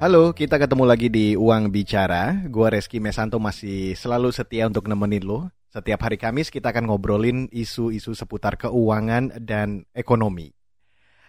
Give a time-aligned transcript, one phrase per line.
[0.00, 2.32] Halo, kita ketemu lagi di Uang Bicara.
[2.48, 5.52] Gua Reski Mesanto masih selalu setia untuk nemenin lo.
[5.68, 10.56] Setiap hari Kamis kita akan ngobrolin isu-isu seputar keuangan dan ekonomi.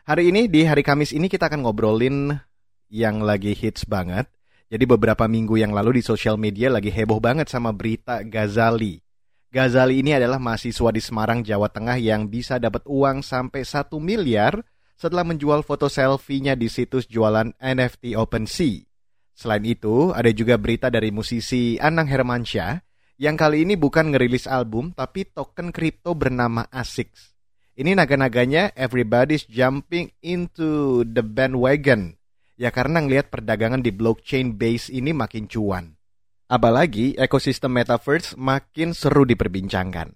[0.08, 2.32] Hari ini di hari Kamis ini kita akan ngobrolin
[2.88, 4.32] yang lagi hits banget.
[4.72, 9.04] Jadi beberapa minggu yang lalu di sosial media lagi heboh banget sama berita Gazali.
[9.52, 14.64] Gazali ini adalah mahasiswa di Semarang, Jawa Tengah yang bisa dapat uang sampai 1 miliar
[15.02, 18.86] setelah menjual foto selfie-nya di situs jualan NFT OpenSea.
[19.34, 22.78] Selain itu, ada juga berita dari musisi Anang Hermansyah
[23.18, 27.34] yang kali ini bukan ngerilis album tapi token kripto bernama ASICS.
[27.78, 32.18] Ini naga-naganya everybody's jumping into the bandwagon.
[32.54, 35.98] Ya karena ngelihat perdagangan di blockchain base ini makin cuan.
[36.46, 40.14] Apalagi ekosistem metaverse makin seru diperbincangkan.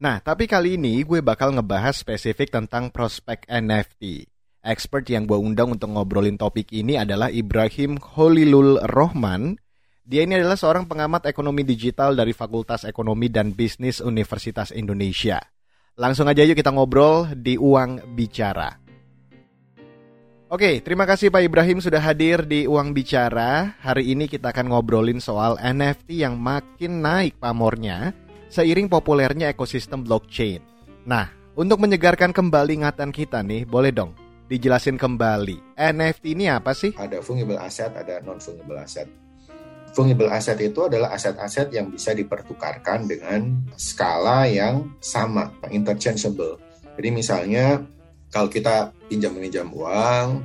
[0.00, 4.29] Nah, tapi kali ini gue bakal ngebahas spesifik tentang prospek NFT.
[4.60, 9.56] Expert yang gue undang untuk ngobrolin topik ini adalah Ibrahim Holilul Rohman.
[10.04, 15.40] Dia ini adalah seorang pengamat ekonomi digital dari Fakultas Ekonomi dan Bisnis Universitas Indonesia.
[15.96, 18.76] Langsung aja yuk kita ngobrol di Uang Bicara.
[20.52, 23.80] Oke, terima kasih Pak Ibrahim sudah hadir di Uang Bicara.
[23.80, 28.12] Hari ini kita akan ngobrolin soal NFT yang makin naik pamornya
[28.52, 30.60] seiring populernya ekosistem blockchain.
[31.08, 34.12] Nah, untuk menyegarkan kembali ingatan kita nih, boleh dong
[34.50, 35.78] dijelasin kembali.
[35.78, 36.90] NFT ini apa sih?
[36.98, 39.06] Ada fungible asset, ada non fungible asset.
[39.94, 46.58] Fungible asset itu adalah aset-aset yang bisa dipertukarkan dengan skala yang sama, interchangeable.
[46.98, 47.78] Jadi misalnya
[48.30, 50.42] kalau kita pinjam meminjam uang,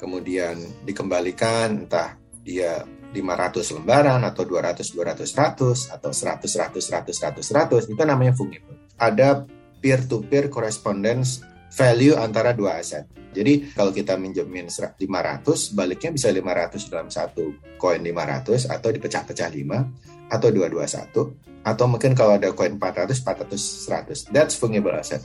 [0.00, 7.88] kemudian dikembalikan entah dia 500 lembaran atau 200 200 100 atau 100 100 100 100
[7.88, 8.76] 100 itu namanya fungible.
[8.96, 9.44] Ada
[9.80, 13.06] peer to peer correspondence value antara dua aset.
[13.36, 17.44] Jadi kalau kita minjemin 500, baliknya bisa 500 dalam satu
[17.76, 24.32] koin 500 atau dipecah-pecah 5 atau 221 atau mungkin kalau ada koin 400 400 100.
[24.32, 25.20] That's fungible asset.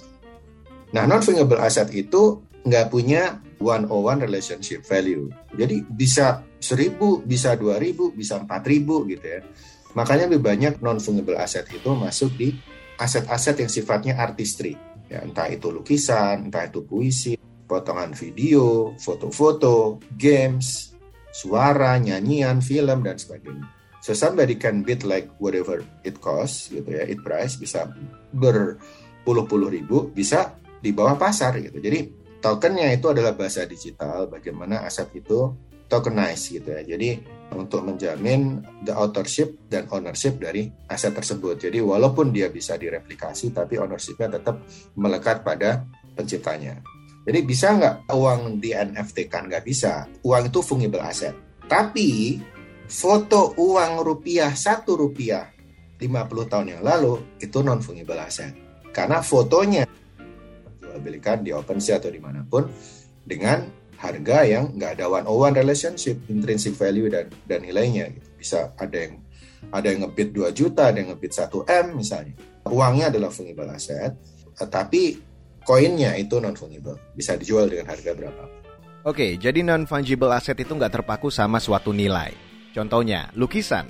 [0.91, 5.31] Nah, non fungible asset itu nggak punya one on one relationship value.
[5.56, 9.40] Jadi bisa seribu, bisa dua ribu, bisa empat ribu gitu ya.
[9.96, 12.57] Makanya lebih banyak non fungible asset itu masuk di
[13.00, 14.78] aset-aset yang sifatnya artistry.
[15.11, 17.35] Ya, entah itu lukisan, entah itu puisi,
[17.67, 20.95] potongan video, foto-foto, games,
[21.35, 23.67] suara, nyanyian, film dan sebagainya.
[24.00, 27.91] So somebody can bid like whatever it costs gitu ya, it price bisa
[28.31, 31.75] berpuluh-puluh ribu, bisa di bawah pasar gitu.
[31.75, 32.07] Jadi
[32.39, 35.51] tokennya itu adalah bahasa digital, bagaimana aset itu
[35.91, 36.88] tokenize gitu ya.
[36.88, 37.19] Jadi
[37.51, 41.59] untuk menjamin the authorship dan ownership dari aset tersebut.
[41.67, 44.63] Jadi walaupun dia bisa direplikasi, tapi ownershipnya tetap
[44.95, 45.84] melekat pada
[46.16, 46.79] penciptanya.
[47.22, 49.45] Jadi bisa nggak uang di NFT kan?
[49.45, 50.09] Nggak bisa.
[50.25, 51.35] Uang itu fungible asset.
[51.69, 52.39] Tapi
[52.89, 55.47] foto uang rupiah satu rupiah
[56.01, 58.51] 50 tahun yang lalu itu non fungible asset.
[58.89, 59.85] Karena fotonya
[61.00, 62.68] belikan di OpenSea atau di mana pun
[63.23, 68.28] dengan harga yang nggak ada one on one relationship, intrinsic value dan dan nilainya gitu.
[68.34, 69.22] Bisa ada yang
[69.69, 72.34] ada yang ngebit 2 juta, ada yang ngebit 1 M misalnya.
[72.66, 74.17] Uangnya adalah fungible asset,
[74.57, 75.22] tapi
[75.62, 76.97] koinnya itu non fungible.
[77.13, 78.44] Bisa dijual dengan harga berapa.
[79.06, 82.33] Oke, jadi non fungible asset itu nggak terpaku sama suatu nilai.
[82.73, 83.85] Contohnya, lukisan.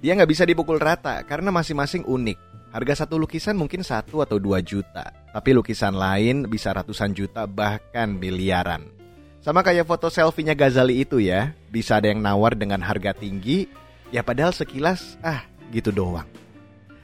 [0.00, 2.38] Dia nggak bisa dipukul rata karena masing-masing unik.
[2.72, 8.16] Harga satu lukisan mungkin satu atau dua juta, tapi lukisan lain bisa ratusan juta bahkan
[8.16, 9.01] miliaran.
[9.42, 13.66] Sama kayak foto selfie-nya Ghazali itu ya, bisa ada yang nawar dengan harga tinggi,
[14.14, 15.42] ya padahal sekilas ah
[15.74, 16.30] gitu doang.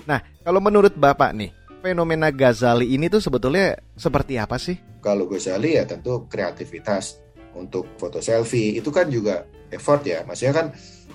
[0.07, 1.51] Nah, kalau menurut Bapak nih,
[1.83, 4.79] fenomena Ghazali ini tuh sebetulnya seperti apa sih?
[5.03, 7.19] Kalau Ghazali ya tentu kreativitas
[7.59, 9.43] untuk foto selfie itu kan juga
[9.75, 10.67] effort ya, maksudnya kan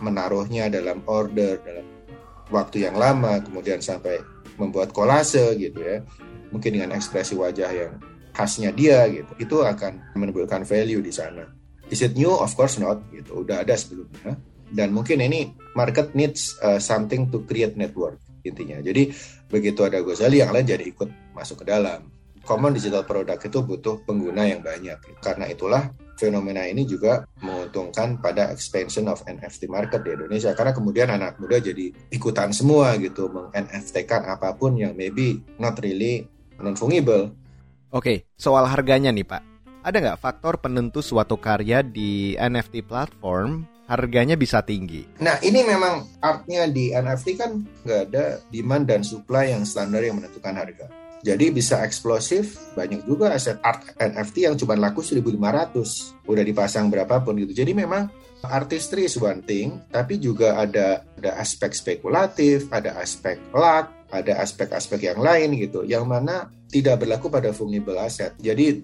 [0.04, 1.88] menaruhnya dalam order dalam
[2.52, 4.20] waktu yang lama, kemudian sampai
[4.60, 6.04] membuat kolase gitu ya,
[6.52, 7.96] mungkin dengan ekspresi wajah yang
[8.34, 11.46] khasnya dia gitu itu akan menimbulkan value di sana.
[11.94, 12.34] Is it new?
[12.34, 13.46] Of course not gitu.
[13.46, 14.36] Udah ada sebelumnya.
[14.74, 18.82] Dan mungkin ini market needs uh, something to create network intinya.
[18.82, 19.14] Jadi
[19.48, 22.10] begitu ada Gozali yang lain jadi ikut masuk ke dalam.
[22.44, 25.00] Common digital product itu butuh pengguna yang banyak.
[25.24, 30.52] Karena itulah fenomena ini juga menguntungkan pada expansion of NFT market di Indonesia.
[30.52, 36.28] Karena kemudian anak muda jadi ikutan semua gitu meng-NFT-kan apa pun yang maybe not really
[36.60, 37.32] non fungible
[37.94, 39.46] Oke, soal harganya nih Pak.
[39.86, 45.06] Ada nggak faktor penentu suatu karya di NFT platform harganya bisa tinggi?
[45.22, 50.18] Nah ini memang artnya di NFT kan nggak ada demand dan supply yang standar yang
[50.18, 50.90] menentukan harga.
[51.22, 57.38] Jadi bisa eksplosif, banyak juga aset art NFT yang cuma laku 1500, udah dipasang berapapun
[57.46, 57.62] gitu.
[57.62, 58.10] Jadi memang
[58.42, 65.14] artistry is one thing, tapi juga ada ada aspek spekulatif, ada aspek luck, ada aspek-aspek
[65.14, 68.34] yang lain gitu, yang mana tidak berlaku pada fungible asset.
[68.42, 68.82] Jadi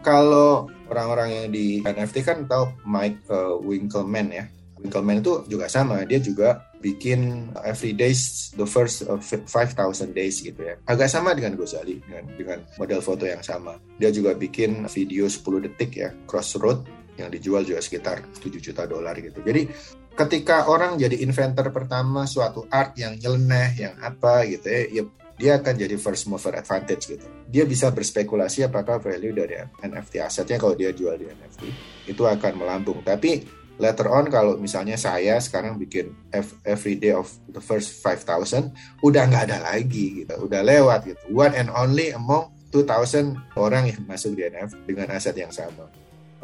[0.00, 4.48] kalau orang-orang yang di NFT kan tahu Mike uh, Winkleman ya,
[4.80, 10.56] Winkleman itu juga sama, dia juga bikin every days the first of 5000 days gitu
[10.62, 10.80] ya.
[10.88, 13.76] Agak sama dengan Gozali dengan dengan model foto yang sama.
[14.00, 19.16] Dia juga bikin video 10 detik ya, Crossroad yang dijual juga sekitar 7 juta dolar
[19.18, 19.40] gitu.
[19.42, 19.68] Jadi
[20.16, 25.04] ketika orang jadi inventor pertama suatu art yang nyeleneh, yang apa gitu ya, ya
[25.36, 27.28] dia akan jadi first mover advantage gitu.
[27.48, 31.60] Dia bisa berspekulasi apakah value dari NFT asetnya kalau dia jual di NFT
[32.08, 33.04] itu akan melambung.
[33.04, 33.44] Tapi
[33.76, 36.16] later on kalau misalnya saya sekarang bikin
[36.64, 38.72] every day of the first 5000
[39.04, 40.34] udah nggak ada lagi gitu.
[40.48, 41.20] Udah lewat gitu.
[41.36, 45.88] One and only among 2000 orang yang masuk di NFT dengan aset yang sama.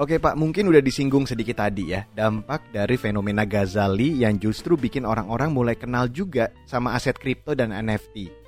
[0.00, 5.04] Oke Pak, mungkin udah disinggung sedikit tadi ya, dampak dari fenomena Ghazali yang justru bikin
[5.04, 8.41] orang-orang mulai kenal juga sama aset kripto dan NFT.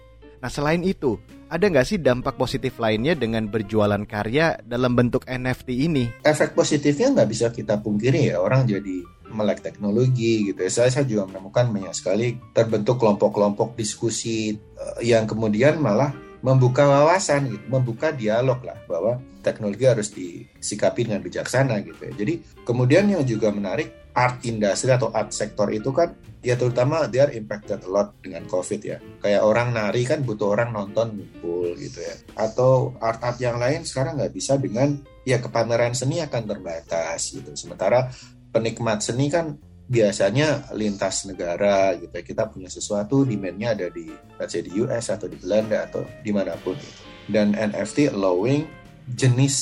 [0.44, 1.16] Nah selain itu,
[1.48, 6.04] ada nggak sih dampak positif lainnya dengan berjualan karya dalam bentuk NFT ini?
[6.20, 9.00] Efek positifnya nggak bisa kita pungkiri ya, orang jadi
[9.32, 10.68] melek teknologi gitu ya.
[10.68, 16.12] Saya, saya juga menemukan banyak sekali terbentuk kelompok-kelompok diskusi uh, yang kemudian malah
[16.44, 22.12] membuka wawasan gitu, membuka dialog lah bahwa teknologi harus disikapi dengan bijaksana gitu ya.
[22.20, 22.34] Jadi
[22.68, 26.12] kemudian yang juga menarik art industri atau art sektor itu kan
[26.44, 29.00] ya terutama dia impacted a lot dengan covid ya.
[29.24, 32.14] Kayak orang nari kan butuh orang nonton ngumpul gitu ya.
[32.36, 37.48] Atau art-art yang lain sekarang nggak bisa dengan ya kepameran seni akan terbatas gitu.
[37.56, 38.12] Sementara
[38.52, 39.56] penikmat seni kan
[39.88, 42.22] biasanya lintas negara gitu ya.
[42.22, 46.30] Kita punya sesuatu demandnya ada di let's say di US atau di Belanda atau di
[46.30, 47.02] mana pun gitu.
[47.24, 48.68] Dan NFT allowing
[49.08, 49.56] jenis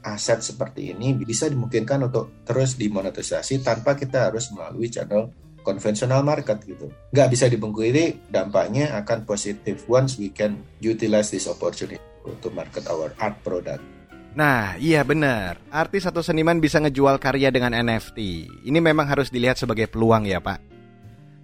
[0.00, 5.28] aset seperti ini bisa dimungkinkan untuk terus dimonetisasi tanpa kita harus melalui channel
[5.62, 6.88] konvensional market gitu.
[7.12, 12.00] Nggak bisa dibungkiri dampaknya akan positif once we can utilize this opportunity
[12.40, 13.82] to market our art product.
[14.30, 15.58] Nah, iya benar.
[15.74, 18.46] Artis atau seniman bisa ngejual karya dengan NFT.
[18.62, 20.70] Ini memang harus dilihat sebagai peluang ya, Pak.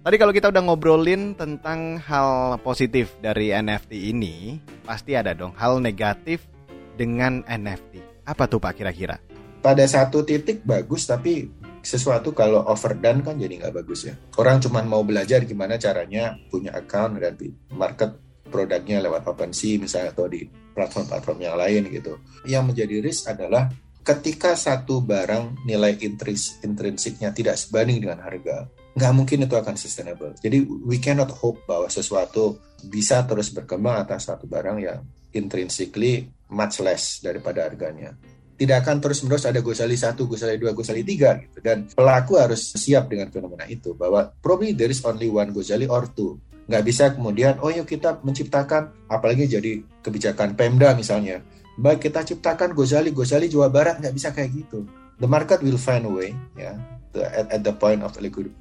[0.07, 4.55] Tadi kalau kita udah ngobrolin tentang hal positif dari NFT ini,
[4.87, 6.47] pasti ada dong hal negatif
[6.95, 8.23] dengan NFT.
[8.23, 9.19] Apa tuh Pak kira-kira?
[9.59, 11.51] Pada satu titik bagus, tapi
[11.87, 14.15] sesuatu kalau overdone kan jadi nggak bagus ya.
[14.35, 17.39] Orang cuma mau belajar gimana caranya punya account dan
[17.71, 18.19] market
[18.51, 20.43] produknya lewat OpenSea misalnya atau di
[20.75, 22.19] platform-platform yang lain gitu.
[22.43, 23.71] Yang menjadi risk adalah
[24.03, 30.31] ketika satu barang nilai intrins intrinsiknya tidak sebanding dengan harga, nggak mungkin itu akan sustainable.
[30.39, 35.03] Jadi we cannot hope bahwa sesuatu bisa terus berkembang atas satu barang yang
[35.35, 38.15] intrinsically much less daripada harganya.
[38.57, 41.57] Tidak akan terus-menerus ada Gosali 1, Gosali 2, Gosali 3 gitu.
[41.61, 46.09] Dan pelaku harus siap dengan fenomena itu bahwa probably there is only one Gosali or
[46.09, 46.41] two.
[46.67, 51.39] Nggak bisa kemudian oh yuk kita menciptakan apalagi jadi kebijakan Pemda misalnya.
[51.77, 54.83] Baik kita ciptakan Gozali Gozali Jawa Barat nggak bisa kayak gitu.
[55.21, 56.75] The market will find a way ya.
[57.17, 58.13] At, at the point of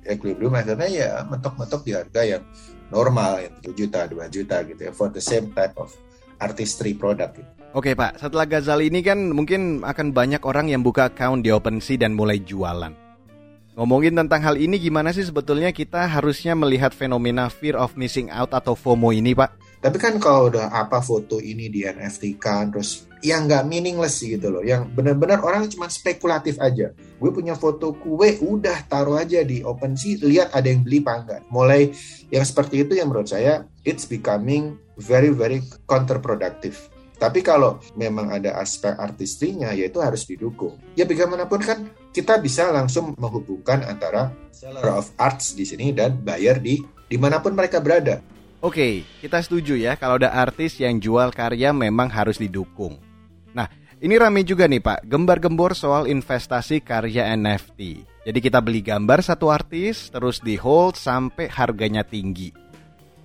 [0.07, 2.45] equilibrium akhirnya ya mentok-mentok di harga yang
[2.89, 5.93] normal ya, 1 juta 2 juta gitu ya for the same type of
[6.41, 7.51] artistry product gitu.
[7.77, 12.01] Oke Pak, setelah Ghazali ini kan mungkin akan banyak orang yang buka account di OpenSea
[12.01, 13.07] dan mulai jualan.
[13.77, 18.57] Ngomongin tentang hal ini gimana sih sebetulnya kita harusnya melihat fenomena fear of missing out
[18.57, 19.53] atau FOMO ini Pak?
[19.85, 24.49] Tapi kan kalau udah apa foto ini di NFT kan terus yang nggak meaningless gitu
[24.49, 26.97] loh, yang benar-benar orang cuma spekulatif aja.
[27.21, 31.93] Gue punya foto kue, udah taruh aja di OpenSea, lihat ada yang beli apa Mulai
[32.33, 38.61] yang seperti itu yang menurut saya it's becoming very very counterproductive tapi kalau memang ada
[38.61, 40.77] aspek artistrinya, yaitu harus didukung.
[40.93, 46.61] Ya bagaimanapun kan kita bisa langsung menghubungkan antara seller of arts di sini dan buyer
[46.61, 48.21] di di mana pun mereka berada.
[48.61, 53.01] Oke, kita setuju ya kalau ada artis yang jual karya memang harus didukung.
[53.57, 58.05] Nah, ini rame juga nih Pak, gembar-gembor soal investasi karya NFT.
[58.29, 62.53] Jadi kita beli gambar satu artis, terus di hold sampai harganya tinggi.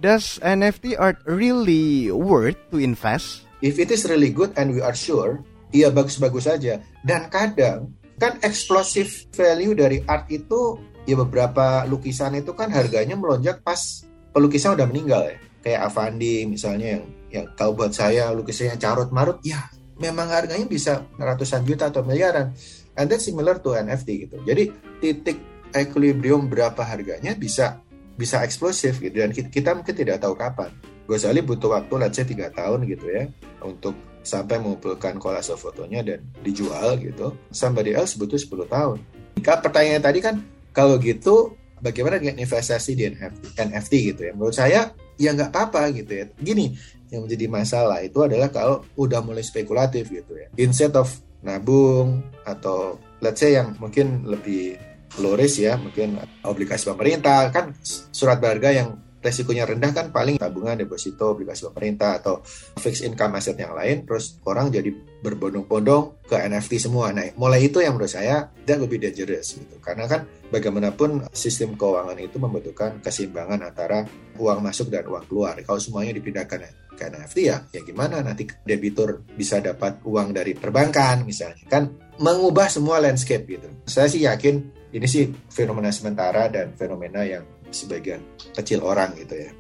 [0.02, 3.46] Does NFT art really worth to invest?
[3.62, 6.82] If it is really good and we are sure, iya bagus-bagus saja.
[7.06, 13.62] Dan kadang kan explosive value dari art itu ya beberapa lukisan itu kan harganya melonjak
[13.62, 14.02] pas
[14.34, 15.38] pelukisnya udah meninggal ya.
[15.62, 19.70] Kayak Avandi misalnya yang yang kalau buat saya lukisannya carut marut, ya
[20.02, 22.58] memang harganya bisa ratusan juta atau miliaran.
[22.98, 24.42] And that's similar to NFT gitu.
[24.50, 25.38] Jadi titik
[25.78, 27.86] equilibrium berapa harganya bisa
[28.22, 30.70] bisa eksplosif gitu dan kita mungkin tidak tahu kapan.
[31.10, 33.26] Gozali butuh waktu let's say 3 tahun gitu ya
[33.66, 37.34] untuk sampai mengumpulkan kolase fotonya dan dijual gitu.
[37.50, 39.02] Somebody else butuh 10 tahun.
[39.42, 40.38] Pertanyaannya tadi kan
[40.70, 44.32] kalau gitu bagaimana dengan investasi di NFT, NFT gitu ya?
[44.38, 46.26] Menurut saya ya nggak apa-apa gitu ya.
[46.38, 46.78] Gini,
[47.10, 50.48] yang menjadi masalah itu adalah kalau udah mulai spekulatif gitu ya.
[50.62, 51.10] Instead of
[51.42, 54.78] nabung atau let's say yang mungkin lebih
[55.20, 57.52] low risk ya, mungkin obligasi pemerintah.
[57.52, 57.76] Kan
[58.16, 62.42] surat berharga yang resikonya rendah kan paling tabungan deposito obligasi pemerintah atau
[62.82, 64.90] fixed income aset yang lain terus orang jadi
[65.22, 67.14] berbondong-bondong ke NFT semua.
[67.14, 69.78] Nah mulai itu yang menurut saya that lebih dangerous gitu.
[69.78, 74.10] Karena kan bagaimanapun sistem keuangan itu membutuhkan keseimbangan antara
[74.42, 75.54] uang masuk dan uang keluar.
[75.62, 76.60] Kalau semuanya dipindahkan
[76.98, 78.26] ke NFT ya ya gimana?
[78.26, 81.62] Nanti debitur bisa dapat uang dari perbankan misalnya.
[81.70, 83.70] Kan mengubah semua landscape gitu.
[83.86, 88.20] Saya sih yakin ini sih fenomena sementara dan fenomena yang sebagian
[88.52, 89.52] kecil orang gitu ya.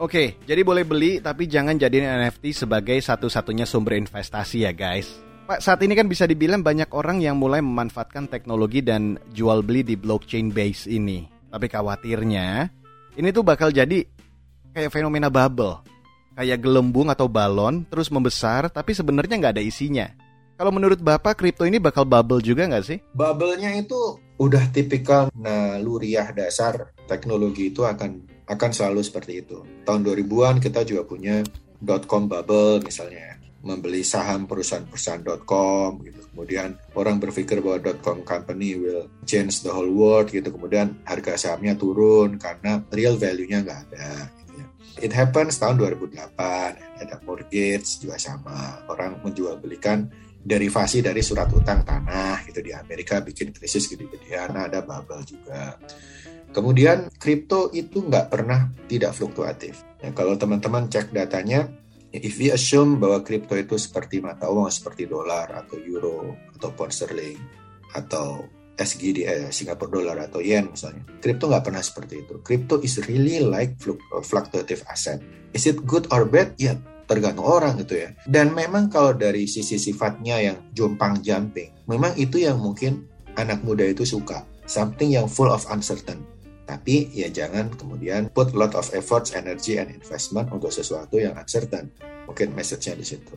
[0.00, 5.20] Oke, jadi boleh beli tapi jangan jadiin NFT sebagai satu-satunya sumber investasi ya guys.
[5.44, 9.82] Pak, saat ini kan bisa dibilang banyak orang yang mulai memanfaatkan teknologi dan jual beli
[9.82, 11.26] di blockchain base ini.
[11.50, 12.70] Tapi khawatirnya,
[13.18, 14.06] ini tuh bakal jadi
[14.72, 15.82] kayak fenomena bubble.
[16.38, 20.08] Kayak gelembung atau balon terus membesar tapi sebenarnya nggak ada isinya.
[20.56, 22.98] Kalau menurut Bapak, kripto ini bakal bubble juga nggak sih?
[23.12, 29.60] Bubble-nya itu udah tipikal naluriah dasar teknologi itu akan akan selalu seperti itu.
[29.84, 31.44] Tahun 2000-an kita juga punya
[31.76, 36.24] dot com bubble misalnya membeli saham perusahaan-perusahaan .com gitu.
[36.32, 40.48] Kemudian orang berpikir bahwa .com company will change the whole world gitu.
[40.48, 44.32] Kemudian harga sahamnya turun karena real value-nya nggak ada.
[44.40, 44.66] Gitu ya.
[45.04, 46.40] It happens tahun 2008.
[47.04, 48.80] Ada mortgage juga sama.
[48.88, 50.08] Orang menjual belikan
[50.40, 55.76] derivasi dari surat utang tanah gitu di Amerika bikin krisis gede-gedean ada bubble juga
[56.50, 61.68] kemudian kripto itu nggak pernah tidak fluktuatif ya, kalau teman-teman cek datanya
[62.10, 66.90] if we assume bahwa kripto itu seperti mata uang seperti dolar atau euro atau pound
[66.90, 67.38] sterling
[67.92, 68.48] atau
[68.80, 71.04] SGD eh, Singapore dollar atau yen misalnya.
[71.20, 72.40] Kripto nggak pernah seperti itu.
[72.40, 73.76] Kripto is really like
[74.24, 75.20] fluctuative asset.
[75.52, 76.56] Is it good or bad?
[76.56, 76.80] Ya
[77.10, 78.14] tergantung orang gitu ya.
[78.22, 83.02] Dan memang kalau dari sisi sifatnya yang jompang jumping, memang itu yang mungkin
[83.34, 84.46] anak muda itu suka.
[84.70, 86.22] Something yang full of uncertain.
[86.70, 91.90] Tapi ya jangan kemudian put lot of efforts, energy, and investment untuk sesuatu yang uncertain.
[92.30, 93.34] Mungkin message-nya di situ.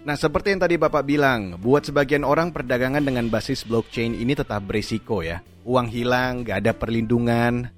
[0.00, 4.64] Nah, seperti yang tadi Bapak bilang, buat sebagian orang perdagangan dengan basis blockchain ini tetap
[4.64, 5.44] berisiko ya.
[5.68, 7.68] Uang hilang, gak ada perlindungan.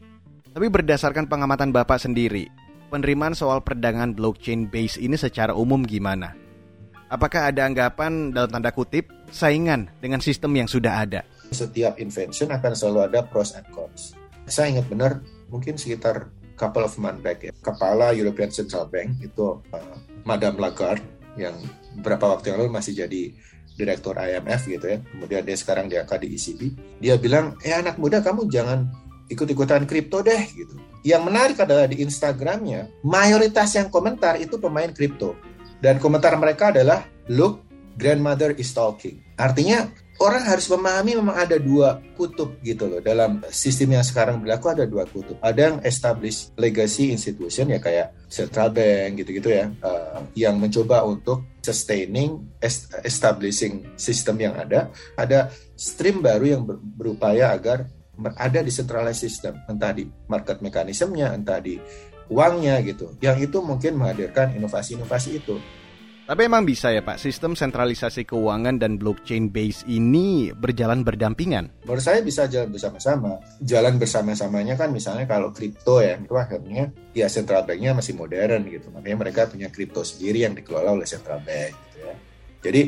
[0.54, 2.46] Tapi berdasarkan pengamatan Bapak sendiri,
[2.92, 6.36] penerimaan soal perdagangan blockchain base ini secara umum gimana?
[7.08, 11.24] Apakah ada anggapan dalam tanda kutip saingan dengan sistem yang sudah ada?
[11.48, 14.12] Setiap invention akan selalu ada pros and cons.
[14.44, 16.28] Saya ingat benar mungkin sekitar
[16.60, 19.96] couple of months back ya, kepala European Central Bank itu uh,
[20.28, 21.04] Madame Lagarde
[21.36, 21.56] yang
[22.00, 23.32] beberapa waktu yang lalu masih jadi
[23.76, 24.98] direktur IMF gitu ya.
[25.00, 26.60] Kemudian dia sekarang diangkat di ECB.
[27.00, 28.88] Dia bilang, "Eh anak muda kamu jangan
[29.32, 30.76] ikut-ikutan kripto deh gitu.
[31.02, 35.34] Yang menarik adalah di Instagramnya, mayoritas yang komentar itu pemain kripto.
[35.82, 37.66] Dan komentar mereka adalah, look,
[37.98, 39.18] grandmother is talking.
[39.34, 39.90] Artinya
[40.22, 44.86] orang harus memahami memang ada dua kutub gitu loh dalam sistem yang sekarang berlaku ada
[44.86, 50.62] dua kutub ada yang establish legacy institution ya kayak central bank gitu-gitu ya uh, yang
[50.62, 52.38] mencoba untuk sustaining
[53.02, 57.90] establishing sistem yang ada ada stream baru yang berupaya agar
[58.38, 61.76] ada di centralized system, entah di market mekanismenya, entah di
[62.30, 63.18] uangnya gitu.
[63.18, 65.58] Yang itu mungkin menghadirkan inovasi-inovasi itu.
[66.22, 71.82] Tapi emang bisa ya Pak, sistem sentralisasi keuangan dan blockchain base ini berjalan berdampingan?
[71.82, 73.42] Menurut saya bisa jalan bersama-sama.
[73.58, 78.88] Jalan bersama-samanya kan misalnya kalau kripto ya, itu akhirnya ya central banknya masih modern gitu.
[78.94, 82.14] Makanya mereka punya kripto sendiri yang dikelola oleh central bank gitu ya.
[82.62, 82.82] Jadi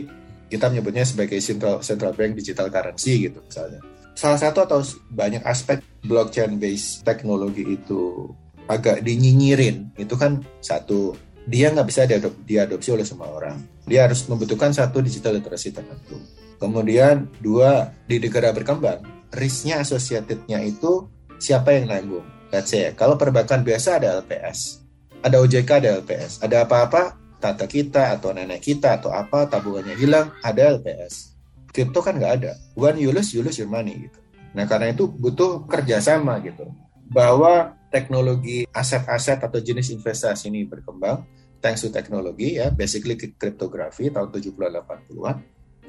[0.55, 3.83] kita menyebutnya sebagai central, central bank digital currency gitu misalnya
[4.15, 4.81] salah satu atau
[5.11, 8.31] banyak aspek blockchain based teknologi itu
[8.71, 9.93] agak dinyinyirin.
[9.99, 13.61] Itu kan satu dia nggak bisa diadop, diadopsi oleh semua orang.
[13.85, 16.17] Dia harus membutuhkan satu digital literacy tertentu.
[16.57, 22.25] Kemudian dua di negara berkembang risknya associatednya itu siapa yang nanggung?
[22.55, 24.81] Let's say kalau perbankan biasa ada LPS
[25.27, 30.31] ada OJK ada LPS ada apa-apa tata kita atau nenek kita atau apa tabungannya hilang
[30.41, 31.34] ada LPS
[31.75, 32.55] Kripto kan nggak ada.
[32.79, 34.19] When you lose, you lose your money gitu.
[34.55, 36.71] Nah karena itu butuh kerjasama gitu.
[37.11, 41.27] Bahwa teknologi aset-aset atau jenis investasi ini berkembang,
[41.59, 45.37] thanks to teknologi ya, basically kriptografi tahun 70-80-an,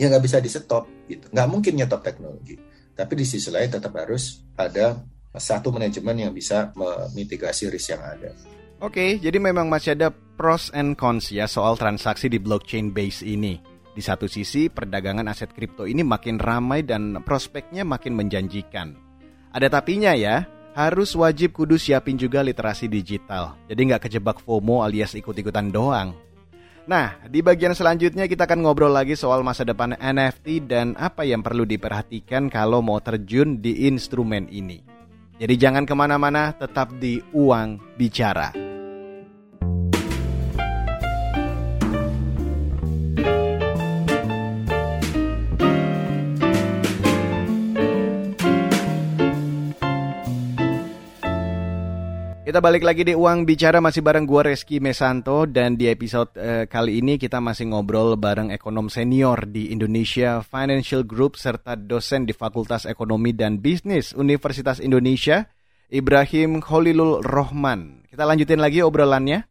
[0.01, 1.29] ya nggak bisa di stop gitu.
[1.29, 2.57] Nggak mungkin nyetop teknologi.
[2.97, 4.97] Tapi di sisi lain tetap harus ada
[5.35, 8.31] satu manajemen yang bisa memitigasi risk yang ada.
[8.79, 13.74] Oke, jadi memang masih ada pros and cons ya soal transaksi di blockchain base ini.
[13.95, 18.91] Di satu sisi, perdagangan aset kripto ini makin ramai dan prospeknya makin menjanjikan.
[19.55, 20.43] Ada tapinya ya,
[20.75, 23.55] harus wajib kudu siapin juga literasi digital.
[23.71, 26.11] Jadi nggak kejebak FOMO alias ikut-ikutan doang.
[26.85, 31.41] Nah, di bagian selanjutnya kita akan ngobrol lagi soal masa depan NFT dan apa yang
[31.41, 34.83] perlu diperhatikan kalau mau terjun di instrumen ini.
[35.39, 38.64] Jadi jangan ke mana-mana, tetap di Uang Bicara.
[52.55, 56.63] Kita balik lagi di Uang Bicara masih bareng gue Reski Mesanto dan di episode uh,
[56.63, 62.31] kali ini kita masih ngobrol bareng ekonom senior di Indonesia Financial Group serta dosen di
[62.31, 65.51] Fakultas Ekonomi dan Bisnis Universitas Indonesia
[65.91, 68.07] Ibrahim Khalilul Rohman.
[68.07, 69.43] Kita lanjutin lagi obrolannya.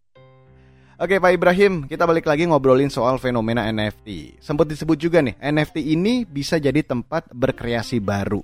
[0.96, 4.40] Oke Pak Ibrahim, kita balik lagi ngobrolin soal fenomena NFT.
[4.40, 8.40] Sempat disebut juga nih, NFT ini bisa jadi tempat berkreasi baru.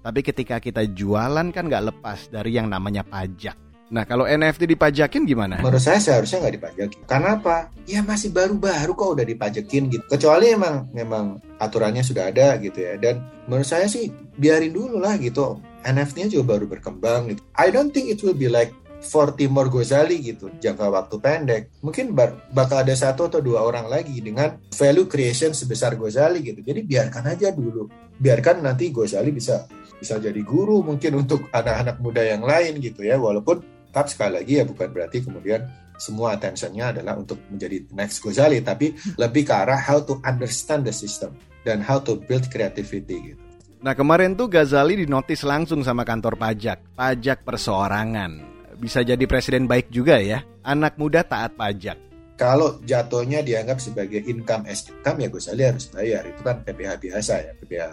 [0.00, 3.67] Tapi ketika kita jualan kan nggak lepas dari yang namanya pajak.
[3.88, 5.60] Nah kalau NFT dipajakin gimana?
[5.64, 7.00] Menurut saya seharusnya nggak dipajakin.
[7.08, 7.72] Karena apa?
[7.88, 10.04] Ya masih baru-baru kok udah dipajakin gitu.
[10.04, 13.00] Kecuali emang memang aturannya sudah ada gitu ya.
[13.00, 15.60] Dan menurut saya sih biarin dulu lah gitu.
[15.88, 17.40] NFT-nya juga baru berkembang gitu.
[17.56, 22.18] I don't think it will be like for Timor Gozali gitu jangka waktu pendek mungkin
[22.50, 27.24] bakal ada satu atau dua orang lagi dengan value creation sebesar Gozali gitu jadi biarkan
[27.30, 27.86] aja dulu
[28.18, 33.18] biarkan nanti Gozali bisa bisa jadi guru mungkin untuk anak-anak muda yang lain gitu ya
[33.18, 35.64] walaupun Tetap sekali lagi ya bukan berarti kemudian
[35.98, 40.94] semua attentionnya adalah untuk menjadi next Gozali, tapi lebih ke arah how to understand the
[40.94, 41.34] system
[41.66, 43.42] dan how to build creativity gitu.
[43.78, 48.58] Nah kemarin tuh Ghazali dinotis langsung sama kantor pajak, pajak perseorangan.
[48.78, 51.98] Bisa jadi presiden baik juga ya, anak muda taat pajak.
[52.38, 57.34] Kalau jatuhnya dianggap sebagai income as income ya Ghazali harus bayar, itu kan PPH biasa
[57.42, 57.90] ya, PPH,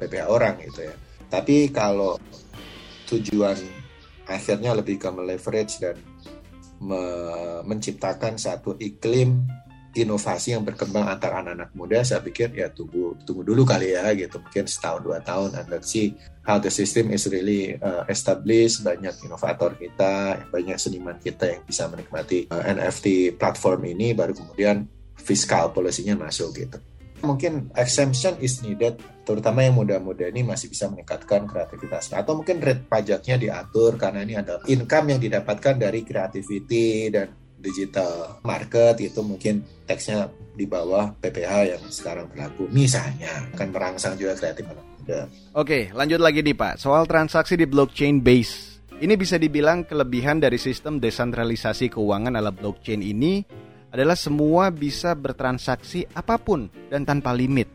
[0.00, 0.96] PPH orang gitu ya.
[1.28, 2.16] Tapi kalau
[3.08, 3.56] tujuan
[4.28, 5.96] akhirnya lebih ke meleverage dan
[6.82, 7.00] me
[7.64, 9.46] menciptakan satu iklim
[9.94, 12.02] inovasi yang berkembang antar anak-anak muda.
[12.02, 14.42] Saya pikir ya tunggu tunggu dulu kali ya gitu.
[14.42, 18.82] Mungkin setahun dua tahun and let's see how the system is really uh, established.
[18.82, 24.12] Banyak inovator kita banyak seniman kita yang bisa menikmati uh, NFT platform ini.
[24.12, 24.84] Baru kemudian
[25.14, 26.78] fiskal polisinya masuk gitu
[27.24, 32.84] mungkin exemption is needed terutama yang muda-muda ini masih bisa meningkatkan kreativitasnya atau mungkin rate
[32.84, 39.64] pajaknya diatur karena ini adalah income yang didapatkan dari creativity dan digital market itu mungkin
[39.88, 45.20] teksnya di bawah PPH yang sekarang berlaku misalnya akan merangsang juga kreatif anak muda.
[45.56, 48.76] Oke, lanjut lagi nih Pak soal transaksi di blockchain base.
[48.94, 53.42] Ini bisa dibilang kelebihan dari sistem desentralisasi keuangan ala blockchain ini
[53.94, 57.70] adalah semua bisa bertransaksi apa pun dan tanpa limit.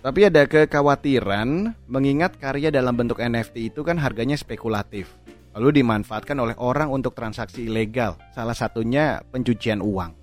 [0.00, 5.12] Tapi ada kekhawatiran mengingat karya dalam bentuk NFT itu kan harganya spekulatif.
[5.52, 10.16] Lalu dimanfaatkan oleh orang untuk transaksi ilegal, salah satunya pencucian uang.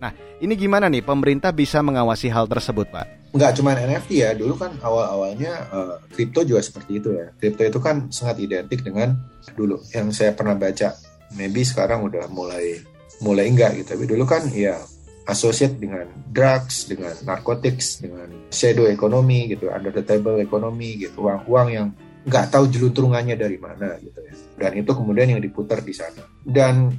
[0.00, 3.32] Nah, ini gimana nih pemerintah bisa mengawasi hal tersebut, Pak?
[3.32, 7.30] Nggak cuma NFT ya, dulu kan awal-awalnya uh, kripto juga seperti itu ya.
[7.38, 9.14] Kripto itu kan sangat identik dengan
[9.54, 10.96] dulu yang saya pernah baca.
[11.38, 12.82] Maybe sekarang udah mulai
[13.20, 13.88] mulai enggak gitu.
[13.96, 14.80] Tapi dulu kan ya
[15.28, 21.68] associate dengan drugs, dengan narcotics, dengan shadow economy gitu, under the table economy gitu, uang-uang
[21.70, 21.88] yang
[22.26, 24.34] nggak tahu jelunturungannya dari mana gitu ya.
[24.60, 26.26] Dan itu kemudian yang diputar di sana.
[26.42, 26.92] Dan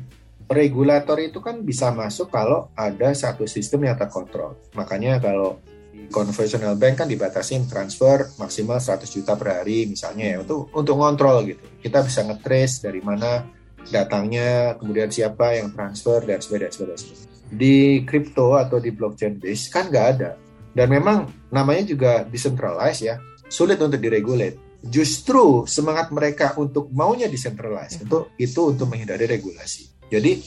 [0.52, 4.58] regulator itu kan bisa masuk kalau ada satu sistem yang terkontrol.
[4.74, 10.38] Makanya kalau di conventional bank kan dibatasin transfer maksimal 100 juta per hari misalnya ya
[10.44, 11.64] untuk untuk ngontrol gitu.
[11.80, 13.46] Kita bisa ngetrace dari mana
[13.90, 17.18] datangnya, kemudian siapa yang transfer dan sebagainya.
[17.52, 20.38] Di crypto atau di blockchain base kan nggak ada.
[20.72, 23.20] Dan memang namanya juga decentralized ya,
[23.52, 24.80] sulit untuk diregulate.
[24.82, 29.92] Justru semangat mereka untuk maunya decentralized itu itu untuk menghindari regulasi.
[30.10, 30.42] Jadi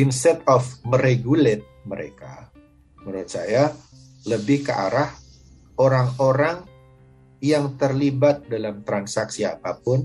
[0.00, 2.50] instead of meregulate mereka,
[3.04, 3.70] menurut saya
[4.26, 5.14] lebih ke arah
[5.78, 6.66] orang-orang
[7.38, 10.02] yang terlibat dalam transaksi apa pun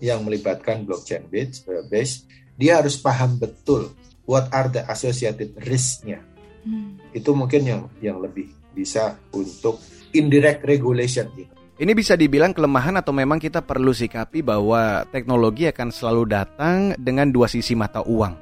[0.00, 2.24] yang melibatkan blockchain base, uh, base
[2.56, 3.92] dia harus paham betul
[4.28, 6.20] what are the associated risk-nya.
[6.64, 7.00] Hmm.
[7.16, 9.80] Itu mungkin yang yang lebih bisa untuk
[10.12, 11.52] indirect regulation gitu.
[11.80, 17.32] Ini bisa dibilang kelemahan atau memang kita perlu sikapi bahwa teknologi akan selalu datang dengan
[17.32, 18.36] dua sisi mata uang,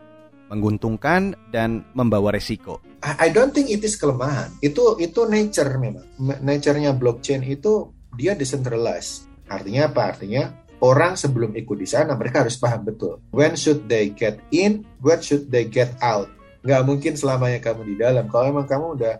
[0.50, 2.82] menguntungkan dan membawa resiko.
[2.98, 4.50] I don't think it is kelemahan.
[4.58, 6.02] Itu itu nature memang.
[6.18, 9.30] Nature-nya blockchain itu dia decentralized.
[9.46, 10.18] Artinya apa?
[10.18, 14.86] Artinya orang sebelum ikut di sana mereka harus paham betul when should they get in,
[15.02, 16.30] when should they get out.
[16.62, 18.26] Nggak mungkin selamanya kamu di dalam.
[18.28, 19.14] Kalau memang kamu udah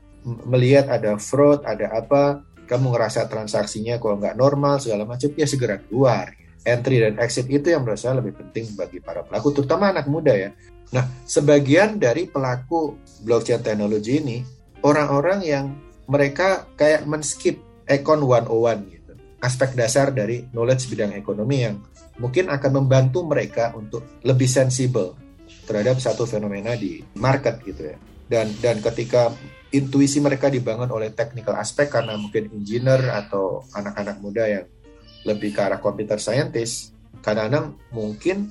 [0.51, 5.81] melihat ada fraud, ada apa, kamu ngerasa transaksinya kok nggak normal segala macam, ya segera
[5.81, 6.35] keluar.
[6.67, 10.51] Entry dan exit itu yang menurut lebih penting bagi para pelaku, terutama anak muda ya.
[10.93, 14.41] Nah, sebagian dari pelaku blockchain teknologi ini
[14.85, 15.65] orang-orang yang
[16.09, 18.98] mereka kayak men-skip Econ 101 gitu.
[19.39, 21.79] Aspek dasar dari knowledge bidang ekonomi yang
[22.19, 25.15] mungkin akan membantu mereka untuk lebih sensibel
[25.63, 27.97] terhadap satu fenomena di market gitu ya.
[28.29, 29.31] Dan dan ketika
[29.71, 34.67] intuisi mereka dibangun oleh technical aspek karena mungkin engineer atau anak-anak muda yang
[35.29, 38.49] lebih ke arah computer scientist kadang-kadang mungkin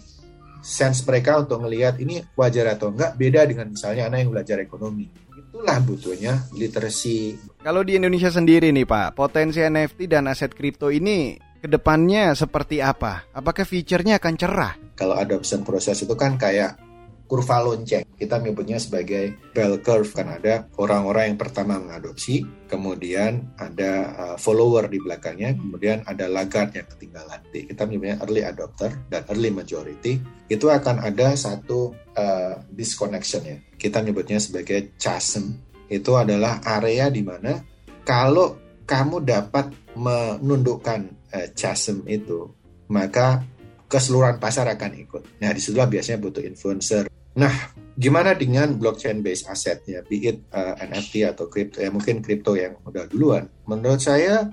[0.61, 5.07] sense mereka untuk melihat ini wajar atau enggak beda dengan misalnya anak yang belajar ekonomi
[5.33, 11.35] itulah butuhnya literasi kalau di Indonesia sendiri nih Pak potensi NFT dan aset kripto ini
[11.59, 16.79] ke depannya seperti apa apakah fiturnya akan cerah kalau adoption proses itu kan kayak
[17.27, 18.07] kurva lonceng.
[18.15, 24.87] Kita menyebutnya sebagai bell curve kan ada orang-orang yang pertama mengadopsi, kemudian ada uh, follower
[24.87, 27.43] di belakangnya, kemudian ada laggard yang ketinggalan.
[27.51, 30.17] Kita menyebutnya early adopter dan early majority.
[30.47, 33.57] Itu akan ada satu uh, disconnection ya.
[33.75, 35.66] Kita menyebutnya sebagai chasm.
[35.87, 37.57] Itu adalah area di mana
[38.03, 40.99] kalau kamu dapat menundukkan
[41.33, 42.47] uh, chasm itu,
[42.87, 43.43] maka
[43.87, 45.23] keseluruhan pasar akan ikut.
[45.43, 47.53] Nah, di situlah biasanya butuh influencer, Nah,
[47.93, 52.81] gimana dengan blockchain based asetnya, be it uh, NFT atau crypto ya mungkin crypto yang
[52.81, 53.45] udah duluan.
[53.69, 54.49] Menurut saya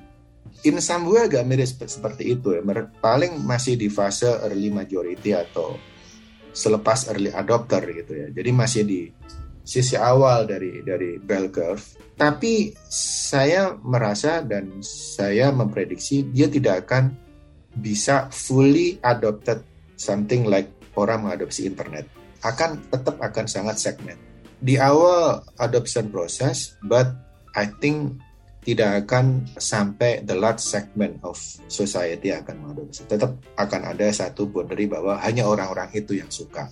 [0.68, 0.76] in
[1.08, 2.60] way agak mirip seperti itu ya.
[3.00, 5.80] Paling masih di fase early majority atau
[6.52, 8.28] selepas early adopter gitu ya.
[8.28, 9.00] Jadi masih di
[9.64, 11.82] sisi awal dari dari bell curve.
[12.14, 17.16] Tapi saya merasa dan saya memprediksi dia tidak akan
[17.74, 19.64] bisa fully adopted
[19.98, 22.06] something like orang mengadopsi internet
[22.44, 24.20] akan tetap akan sangat segmen.
[24.60, 27.08] Di awal adoption proses, but
[27.56, 28.20] I think
[28.64, 31.36] tidak akan sampai the large segment of
[31.68, 33.04] society akan mengadopsi.
[33.08, 36.68] Tetap akan ada satu boundary bahwa hanya orang-orang itu yang suka.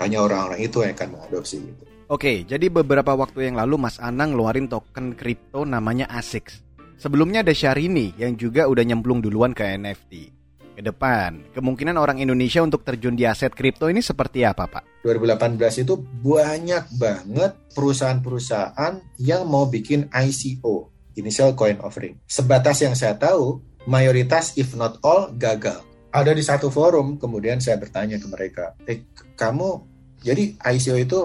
[0.00, 1.84] Hanya orang-orang itu yang akan mengadopsi gitu.
[2.10, 6.62] Oke, jadi beberapa waktu yang lalu Mas Anang ngeluarin token kripto namanya ASICS.
[6.98, 12.64] Sebelumnya ada Syahrini yang juga udah nyemplung duluan ke NFT ke depan, kemungkinan orang Indonesia
[12.64, 15.04] untuk terjun di aset kripto ini seperti apa, Pak?
[15.04, 20.88] 2018 itu banyak banget perusahaan-perusahaan yang mau bikin ICO,
[21.20, 22.18] Initial Coin Offering.
[22.24, 25.84] Sebatas yang saya tahu, mayoritas if not all gagal.
[26.12, 29.91] Ada di satu forum, kemudian saya bertanya ke mereka, eh kamu,
[30.22, 31.18] jadi ICO itu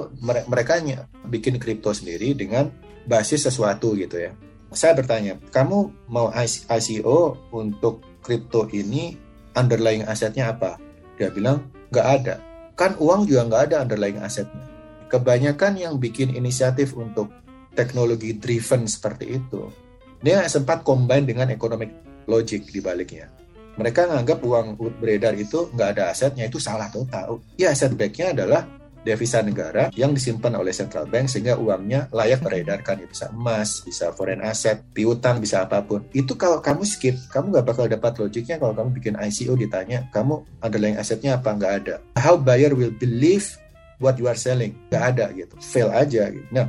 [0.50, 0.82] mereka
[1.30, 2.74] bikin kripto sendiri dengan
[3.06, 4.34] basis sesuatu gitu ya.
[4.74, 9.16] Saya bertanya, kamu mau ICO untuk kripto ini
[9.56, 10.76] underlying asetnya apa?
[11.16, 12.36] Dia bilang, nggak ada.
[12.76, 14.66] Kan uang juga nggak ada underlying asetnya.
[15.08, 17.32] Kebanyakan yang bikin inisiatif untuk
[17.78, 19.72] teknologi driven seperti itu,
[20.20, 21.94] dia sempat combine dengan economic
[22.28, 23.32] logic di baliknya.
[23.78, 24.68] Mereka menganggap uang
[25.00, 27.40] beredar itu nggak ada asetnya, itu salah total.
[27.56, 28.66] Ya aset backnya adalah
[29.08, 34.44] devisa negara yang disimpan oleh central bank sehingga uangnya layak beredarkan bisa emas bisa foreign
[34.44, 36.04] asset piutang bisa apa pun.
[36.12, 40.44] Itu kalau kamu skip kamu nggak bakal dapat logiknya kalau kamu bikin ICO ditanya kamu
[40.60, 41.56] underlying asetnya apa?
[41.56, 41.96] Nggak ada.
[42.20, 43.56] How buyer will believe
[44.04, 44.76] what you are selling?
[44.92, 45.56] Nggak ada gitu.
[45.64, 46.48] Fail aja gitu.
[46.52, 46.68] Nah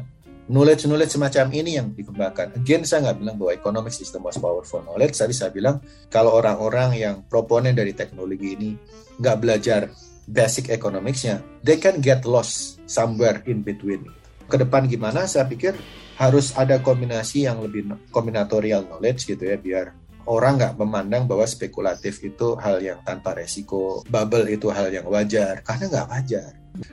[0.49, 2.57] knowledge knowledge semacam ini yang dikembangkan.
[2.57, 5.19] Again saya nggak bilang bahwa economics is the most powerful knowledge.
[5.19, 8.71] Tadi saya bilang kalau orang-orang yang proponen dari teknologi ini
[9.19, 9.91] nggak belajar
[10.29, 14.05] basic economicsnya, they can get lost somewhere in between.
[14.49, 15.25] Ke depan gimana?
[15.25, 15.77] Saya pikir
[16.21, 19.97] harus ada kombinasi yang lebih kombinatorial knowledge gitu ya, biar
[20.29, 25.65] orang nggak memandang bahwa spekulatif itu hal yang tanpa resiko, bubble itu hal yang wajar,
[25.65, 26.51] karena nggak wajar.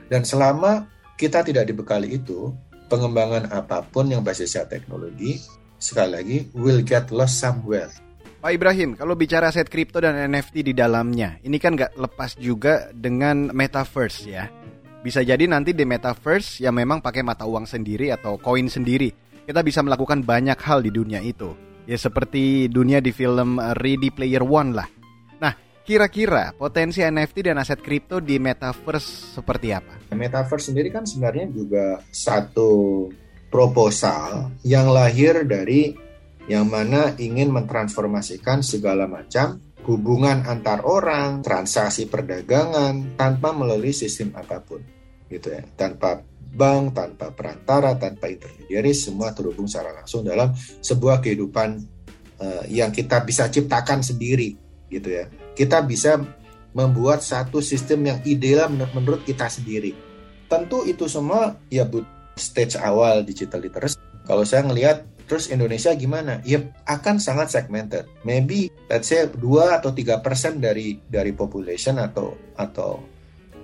[0.08, 0.88] Dan selama
[1.20, 2.56] kita tidak dibekali itu,
[2.88, 5.44] pengembangan apa pun yang basisnya teknologi,
[5.80, 7.92] sekali lagi, will get lost somewhere
[8.42, 12.94] Pak Ibrahim, kalau bicara aset kripto dan NFT di dalamnya, ini kan nggak lepas juga
[12.94, 14.46] dengan metaverse ya.
[15.02, 19.14] Bisa jadi nanti di metaverse yang memang pakai mata uang sendiri atau koin sendiri,
[19.46, 21.54] kita bisa melakukan banyak hal di dunia itu.
[21.86, 24.90] Ya seperti dunia di film Ready Player One lah.
[25.38, 25.54] Nah,
[25.86, 30.10] kira-kira potensi NFT dan aset kripto di metaverse seperti apa?
[30.10, 33.06] Metaverse sendiri kan sebenarnya juga satu
[33.54, 36.05] proposal yang lahir dari
[36.46, 44.62] yang mana ingin mentransformasikan segala macam hubungan antar orang, transaksi perdagangan tanpa melalui sistem apa
[44.62, 44.82] pun,
[45.30, 51.70] gitu ya, tanpa bank, tanpa perantara, tanpa intermediari, semua terhubung secara langsung dalam sebuah kehidupan
[52.42, 54.58] uh, yang kita bisa ciptakan sendiri,
[54.90, 55.30] gitu ya.
[55.54, 56.18] Kita bisa
[56.76, 59.96] membuat satu sistem yang ideal menurut kita sendiri.
[60.50, 61.88] Tentu itu semua ya
[62.36, 63.96] stage awal digital literacy
[64.28, 66.42] Kalau saya ngelihat terus Indonesia gimana?
[66.46, 68.06] Ya akan sangat segmented.
[68.26, 69.38] Maybe let's say 2
[69.82, 73.02] atau 3% dari dari population atau atau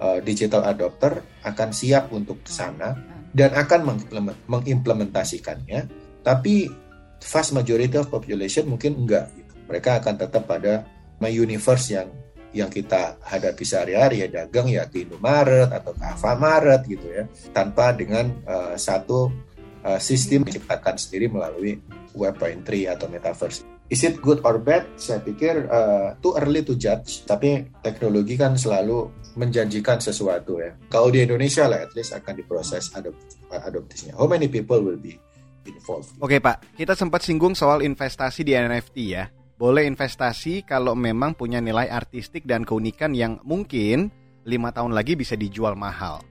[0.02, 2.98] uh, digital adopter akan siap untuk ke sana
[3.32, 4.02] dan akan
[4.50, 5.88] mengimplementasikannya.
[6.22, 6.70] Tapi
[7.22, 9.30] vast majority of population mungkin enggak.
[9.38, 9.54] Gitu.
[9.70, 10.84] Mereka akan tetap pada
[11.22, 12.10] my universe yang
[12.52, 17.24] yang kita hadapi sehari-hari ya dagang ya di Indomaret atau ke Alfamaret gitu ya
[17.56, 19.32] tanpa dengan uh, satu
[19.86, 21.82] uh, sistem menciptakan sendiri melalui
[22.14, 23.64] Web.3 atau Metaverse.
[23.92, 24.88] Is it good or bad?
[24.96, 27.28] Saya pikir uh, too early to judge.
[27.28, 30.72] Tapi teknologi kan selalu menjanjikan sesuatu ya.
[30.88, 33.16] Kalau di Indonesia lah, at least akan diproses adop
[33.52, 34.16] adoptisnya.
[34.16, 35.20] How many people will be
[35.68, 36.16] involved?
[36.24, 39.28] Oke Pak, kita sempat singgung soal investasi di NFT ya.
[39.60, 44.10] Boleh investasi kalau memang punya nilai artistik dan keunikan yang mungkin
[44.48, 46.31] lima tahun lagi bisa dijual mahal.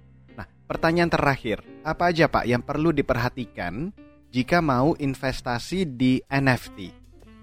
[0.71, 3.91] Pertanyaan terakhir, apa aja Pak yang perlu diperhatikan
[4.31, 6.95] jika mau investasi di NFT?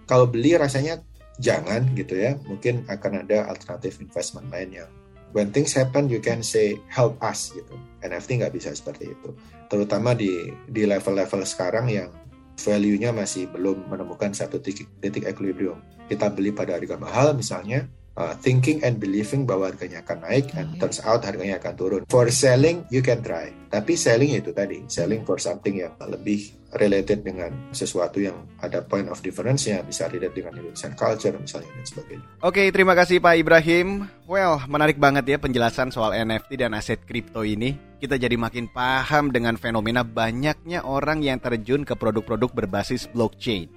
[0.07, 1.03] Kalau beli rasanya
[1.35, 4.89] jangan gitu ya, mungkin akan ada alternatif investment lain yang
[5.35, 7.75] when things happen you can say help us gitu.
[7.99, 9.35] NFT nggak bisa seperti itu.
[9.67, 12.07] Terutama di di level-level sekarang yang
[12.55, 15.83] value-nya masih belum menemukan satu titik, titik equilibrium.
[16.07, 20.73] Kita beli pada harga mahal misalnya, uh, thinking and believing bahwa harganya akan naik and
[20.73, 20.79] hmm.
[20.81, 22.01] turns out harganya akan turun.
[22.09, 27.23] For selling you can try, tapi selling itu tadi selling for something yang lebih related
[27.23, 32.25] dengan sesuatu yang ada point of difference-nya bisa relate dengan Indonesian culture misalnya dan sebagainya.
[32.43, 34.11] Oke, terima kasih Pak Ibrahim.
[34.27, 37.79] Well, menarik banget ya penjelasan soal NFT dan aset kripto ini.
[37.97, 43.71] Kita jadi makin paham dengan fenomena banyaknya orang yang terjun ke produk-produk berbasis blockchain.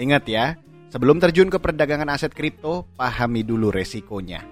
[0.00, 0.56] Ingat ya,
[0.92, 4.44] Sebelum terjun ke perdagangan aset kripto, pahami dulu resikonya.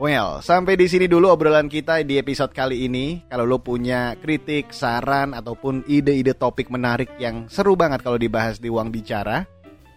[0.00, 3.28] Well, sampai di sini dulu obrolan kita di episode kali ini.
[3.28, 8.72] Kalau lo punya kritik, saran, ataupun ide-ide topik menarik yang seru banget kalau dibahas di
[8.72, 9.44] Uang Bicara,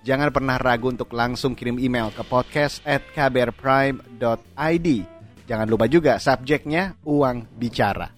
[0.03, 4.87] jangan pernah ragu untuk langsung kirim email ke podcast at kbrprime.id.
[5.47, 8.11] Jangan lupa juga subjeknya Uang Bicara.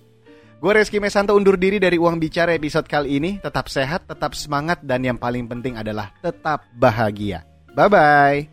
[0.58, 3.38] Gue Reski Mesanto undur diri dari Uang Bicara episode kali ini.
[3.38, 7.51] Tetap sehat, tetap semangat, dan yang paling penting adalah tetap bahagia.
[7.76, 8.50] Bye-bye.